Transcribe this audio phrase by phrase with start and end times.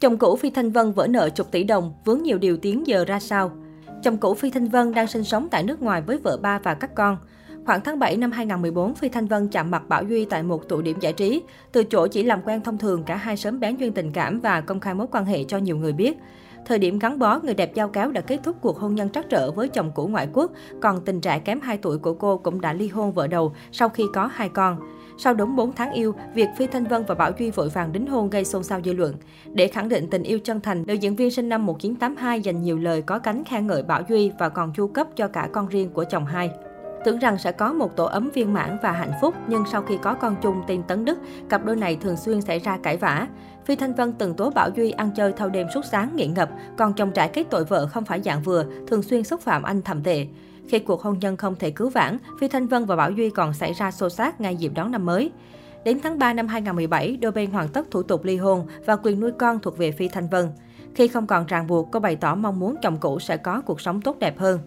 [0.00, 3.04] Chồng cũ Phi Thanh Vân vỡ nợ chục tỷ đồng, vướng nhiều điều tiếng giờ
[3.04, 3.50] ra sao?
[4.02, 6.74] Chồng cũ Phi Thanh Vân đang sinh sống tại nước ngoài với vợ ba và
[6.74, 7.18] các con.
[7.66, 10.82] Khoảng tháng 7 năm 2014, Phi Thanh Vân chạm mặt Bảo Duy tại một tụ
[10.82, 11.42] điểm giải trí.
[11.72, 14.60] Từ chỗ chỉ làm quen thông thường, cả hai sớm bén duyên tình cảm và
[14.60, 16.16] công khai mối quan hệ cho nhiều người biết.
[16.66, 19.26] Thời điểm gắn bó, người đẹp giao cáo đã kết thúc cuộc hôn nhân trắc
[19.30, 22.60] trở với chồng cũ ngoại quốc, còn tình trạng kém 2 tuổi của cô cũng
[22.60, 24.78] đã ly hôn vợ đầu sau khi có hai con.
[25.18, 28.06] Sau đúng 4 tháng yêu, việc Phi Thanh Vân và Bảo Duy vội vàng đính
[28.06, 29.14] hôn gây xôn xao dư luận.
[29.52, 32.78] Để khẳng định tình yêu chân thành, nữ diễn viên sinh năm 1982 dành nhiều
[32.78, 35.90] lời có cánh khen ngợi Bảo Duy và còn chu cấp cho cả con riêng
[35.90, 36.50] của chồng hai.
[37.06, 39.98] Tưởng rằng sẽ có một tổ ấm viên mãn và hạnh phúc, nhưng sau khi
[40.02, 43.26] có con chung tên Tấn Đức, cặp đôi này thường xuyên xảy ra cãi vã.
[43.64, 46.50] Phi Thanh Vân từng tố Bảo Duy ăn chơi thâu đêm suốt sáng nghiện ngập,
[46.76, 49.82] còn chồng trải kết tội vợ không phải dạng vừa, thường xuyên xúc phạm anh
[49.82, 50.26] thầm tệ.
[50.68, 53.54] Khi cuộc hôn nhân không thể cứu vãn, Phi Thanh Vân và Bảo Duy còn
[53.54, 55.30] xảy ra xô xát ngay dịp đón năm mới.
[55.84, 59.20] Đến tháng 3 năm 2017, đôi bên hoàn tất thủ tục ly hôn và quyền
[59.20, 60.48] nuôi con thuộc về Phi Thanh Vân.
[60.94, 63.80] Khi không còn ràng buộc, cô bày tỏ mong muốn chồng cũ sẽ có cuộc
[63.80, 64.58] sống tốt đẹp hơn.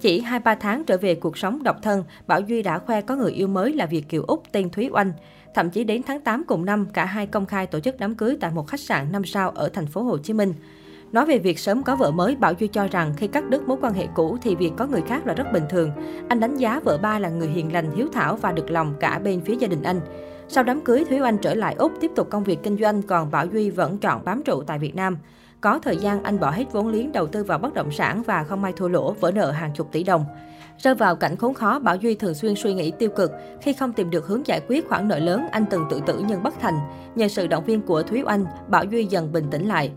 [0.00, 3.32] Chỉ 2-3 tháng trở về cuộc sống độc thân, Bảo Duy đã khoe có người
[3.32, 5.12] yêu mới là Việt Kiều Úc tên Thúy Oanh.
[5.54, 8.36] Thậm chí đến tháng 8 cùng năm, cả hai công khai tổ chức đám cưới
[8.40, 10.54] tại một khách sạn 5 sao ở thành phố Hồ Chí Minh.
[11.12, 13.76] Nói về việc sớm có vợ mới, Bảo Duy cho rằng khi cắt đứt mối
[13.80, 15.90] quan hệ cũ thì việc có người khác là rất bình thường.
[16.28, 19.18] Anh đánh giá vợ ba là người hiền lành, hiếu thảo và được lòng cả
[19.18, 20.00] bên phía gia đình anh.
[20.48, 23.30] Sau đám cưới, Thúy Oanh trở lại Úc tiếp tục công việc kinh doanh, còn
[23.30, 25.16] Bảo Duy vẫn chọn bám trụ tại Việt Nam.
[25.60, 28.44] Có thời gian anh bỏ hết vốn liếng đầu tư vào bất động sản và
[28.44, 30.24] không may thua lỗ, vỡ nợ hàng chục tỷ đồng.
[30.78, 33.32] Rơi vào cảnh khốn khó, Bảo Duy thường xuyên suy nghĩ tiêu cực.
[33.60, 36.42] Khi không tìm được hướng giải quyết khoản nợ lớn, anh từng tự tử nhưng
[36.42, 36.78] bất thành.
[37.14, 39.92] Nhờ sự động viên của Thúy Oanh, Bảo Duy dần bình tĩnh lại.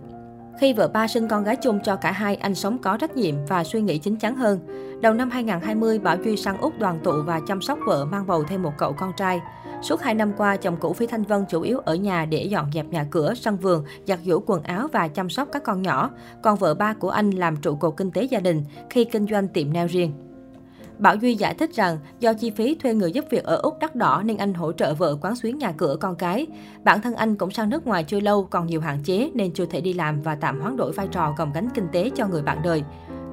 [0.60, 3.36] Khi vợ ba sinh con gái chung cho cả hai, anh sống có trách nhiệm
[3.48, 4.60] và suy nghĩ chín chắn hơn.
[5.02, 8.44] Đầu năm 2020, Bảo Duy sang Úc đoàn tụ và chăm sóc vợ mang bầu
[8.44, 9.40] thêm một cậu con trai.
[9.82, 12.72] Suốt 2 năm qua, chồng cũ Phi Thanh Vân chủ yếu ở nhà để dọn
[12.74, 16.10] dẹp nhà cửa, sân vườn, giặt giũ quần áo và chăm sóc các con nhỏ.
[16.44, 19.48] Còn vợ ba của anh làm trụ cột kinh tế gia đình khi kinh doanh
[19.48, 20.29] tiệm nail riêng.
[21.00, 23.96] Bảo Duy giải thích rằng do chi phí thuê người giúp việc ở Úc đắt
[23.96, 26.48] đỏ nên anh hỗ trợ vợ quán xuyến nhà cửa con cái.
[26.84, 29.66] Bản thân anh cũng sang nước ngoài chưa lâu còn nhiều hạn chế nên chưa
[29.66, 32.42] thể đi làm và tạm hoán đổi vai trò gồng gánh kinh tế cho người
[32.42, 32.84] bạn đời.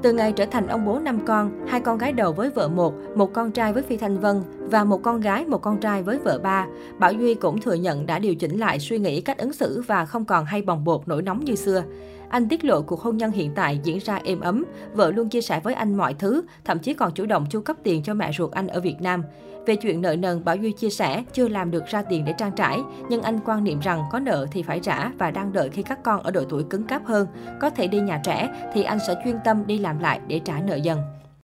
[0.02, 2.94] Từ ngày trở thành ông bố năm con, hai con gái đầu với vợ một,
[3.16, 6.18] một con trai với Phi Thanh Vân và một con gái, một con trai với
[6.18, 6.66] vợ ba,
[6.98, 10.04] Bảo Duy cũng thừa nhận đã điều chỉnh lại suy nghĩ cách ứng xử và
[10.04, 11.82] không còn hay bồng bột nổi nóng như xưa.
[12.28, 15.40] Anh tiết lộ cuộc hôn nhân hiện tại diễn ra êm ấm, vợ luôn chia
[15.40, 18.32] sẻ với anh mọi thứ, thậm chí còn chủ động chu cấp tiền cho mẹ
[18.32, 19.22] ruột anh ở Việt Nam.
[19.66, 22.52] Về chuyện nợ nần, Bảo Duy chia sẻ chưa làm được ra tiền để trang
[22.56, 25.82] trải, nhưng anh quan niệm rằng có nợ thì phải trả và đang đợi khi
[25.82, 27.26] các con ở độ tuổi cứng cáp hơn,
[27.60, 30.60] có thể đi nhà trẻ thì anh sẽ chuyên tâm đi làm lại để trả
[30.60, 30.98] nợ dần.